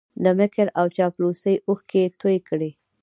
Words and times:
د 0.23 0.25
مکر 0.39 0.67
او 0.79 0.85
چاپلوسۍ 0.95 1.55
اوښکې 1.67 1.99
یې 2.05 2.13
توی 2.21 2.37
کړې 2.47 2.71